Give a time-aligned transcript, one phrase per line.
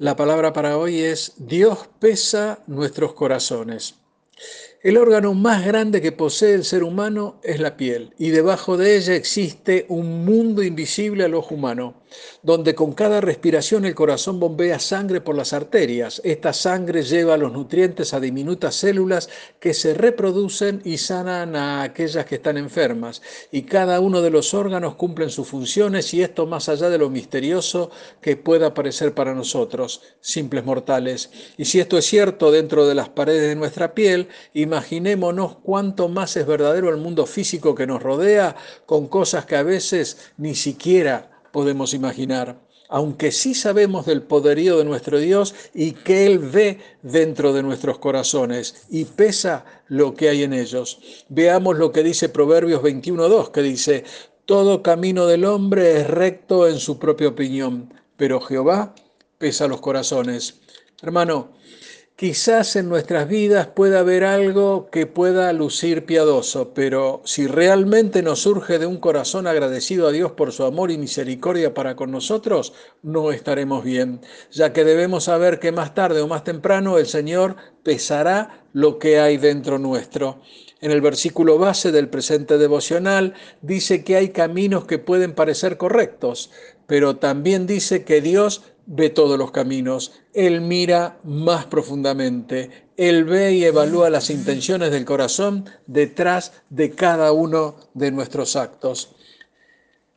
[0.00, 3.96] La palabra para hoy es Dios pesa nuestros corazones.
[4.80, 8.96] El órgano más grande que posee el ser humano es la piel y debajo de
[8.96, 12.02] ella existe un mundo invisible al ojo humano,
[12.44, 16.20] donde con cada respiración el corazón bombea sangre por las arterias.
[16.24, 19.28] Esta sangre lleva los nutrientes a diminutas células
[19.58, 23.20] que se reproducen y sanan a aquellas que están enfermas.
[23.50, 27.10] Y cada uno de los órganos cumplen sus funciones y esto más allá de lo
[27.10, 31.30] misterioso que pueda parecer para nosotros, simples mortales.
[31.56, 34.28] Y si esto es cierto dentro de las paredes de nuestra piel,
[34.68, 38.54] imaginémonos cuánto más es verdadero el mundo físico que nos rodea
[38.84, 42.60] con cosas que a veces ni siquiera podemos imaginar,
[42.90, 47.98] aunque sí sabemos del poderío de nuestro Dios y que Él ve dentro de nuestros
[47.98, 51.00] corazones y pesa lo que hay en ellos.
[51.30, 54.04] Veamos lo que dice Proverbios 21.2, que dice,
[54.44, 58.94] todo camino del hombre es recto en su propia opinión, pero Jehová
[59.38, 60.60] pesa los corazones.
[61.00, 61.52] Hermano,
[62.18, 68.40] Quizás en nuestras vidas pueda haber algo que pueda lucir piadoso, pero si realmente nos
[68.40, 72.72] surge de un corazón agradecido a Dios por su amor y misericordia para con nosotros,
[73.04, 77.54] no estaremos bien, ya que debemos saber que más tarde o más temprano el Señor
[77.84, 80.40] pesará lo que hay dentro nuestro.
[80.80, 86.50] En el versículo base del presente devocional dice que hay caminos que pueden parecer correctos,
[86.88, 93.52] pero también dice que Dios ve todos los caminos, Él mira más profundamente, Él ve
[93.52, 99.14] y evalúa las intenciones del corazón detrás de cada uno de nuestros actos.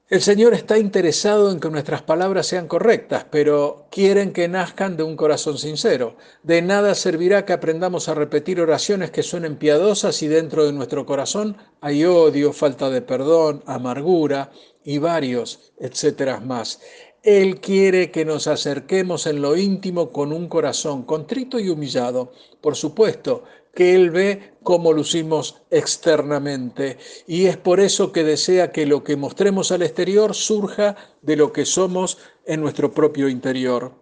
[0.08, 5.04] El Señor está interesado en que nuestras palabras sean correctas, pero quieren que nazcan de
[5.04, 6.18] un corazón sincero.
[6.44, 11.06] De nada servirá que aprendamos a repetir oraciones que suenen piadosas si dentro de nuestro
[11.06, 14.52] corazón hay odio, falta de perdón, amargura
[14.84, 16.82] y varios, etcétera más.
[17.24, 22.32] Él quiere que nos acerquemos en lo íntimo con un corazón contrito y humillado.
[22.62, 23.44] Por supuesto
[23.76, 29.16] que Él ve cómo lucimos externamente y es por eso que desea que lo que
[29.16, 34.01] mostremos al exterior surja de lo que somos en nuestro propio interior.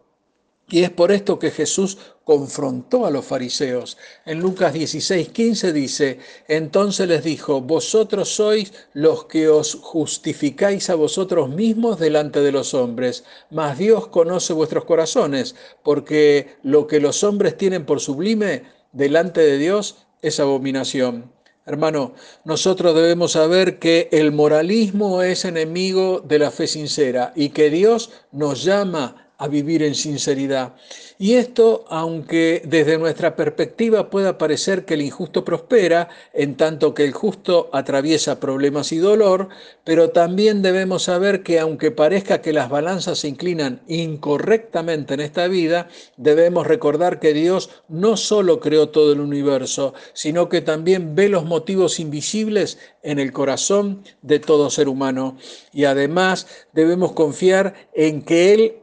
[0.71, 3.97] Y es por esto que Jesús confrontó a los fariseos.
[4.25, 10.95] En Lucas 16, 15 dice, entonces les dijo, vosotros sois los que os justificáis a
[10.95, 17.23] vosotros mismos delante de los hombres, mas Dios conoce vuestros corazones, porque lo que los
[17.23, 21.31] hombres tienen por sublime delante de Dios es abominación.
[21.65, 22.13] Hermano,
[22.45, 28.11] nosotros debemos saber que el moralismo es enemigo de la fe sincera y que Dios
[28.31, 30.75] nos llama a vivir en sinceridad.
[31.17, 37.05] Y esto, aunque desde nuestra perspectiva pueda parecer que el injusto prospera, en tanto que
[37.05, 39.47] el justo atraviesa problemas y dolor,
[39.85, 45.47] pero también debemos saber que aunque parezca que las balanzas se inclinan incorrectamente en esta
[45.47, 51.29] vida, debemos recordar que Dios no solo creó todo el universo, sino que también ve
[51.29, 55.37] los motivos invisibles en el corazón de todo ser humano.
[55.73, 58.75] Y además debemos confiar en que Él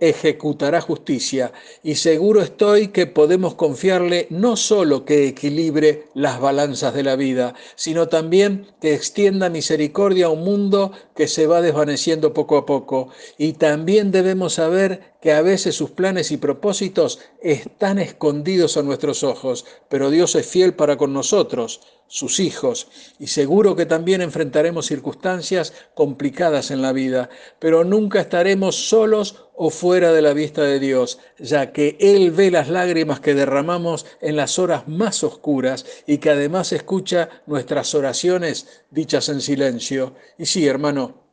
[0.46, 1.52] ejecutará justicia
[1.82, 7.54] y seguro estoy que podemos confiarle no solo que equilibre las balanzas de la vida,
[7.74, 13.08] sino también que extienda misericordia a un mundo que se va desvaneciendo poco a poco.
[13.38, 19.24] Y también debemos saber que a veces sus planes y propósitos están escondidos a nuestros
[19.24, 24.86] ojos, pero Dios es fiel para con nosotros sus hijos, y seguro que también enfrentaremos
[24.86, 27.28] circunstancias complicadas en la vida,
[27.58, 32.50] pero nunca estaremos solos o fuera de la vista de Dios, ya que Él ve
[32.50, 38.84] las lágrimas que derramamos en las horas más oscuras y que además escucha nuestras oraciones
[38.90, 40.14] dichas en silencio.
[40.38, 41.26] Y sí, hermano,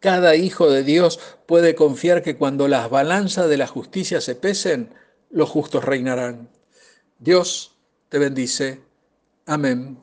[0.00, 4.92] cada hijo de Dios puede confiar que cuando las balanzas de la justicia se pesen,
[5.30, 6.50] los justos reinarán.
[7.18, 7.78] Dios
[8.10, 8.83] te bendice.
[9.48, 9.96] Amen.